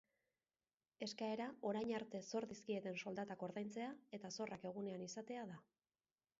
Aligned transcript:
Eskaera 1.05 1.45
orain 1.73 1.91
arte 1.99 2.23
zor 2.33 2.49
dizkieten 2.53 2.97
soldatak 3.03 3.47
ordaintzea 3.51 3.93
eta 4.19 4.35
zorrak 4.41 4.69
egunean 4.73 5.09
izatea 5.11 5.49
da. 5.55 5.63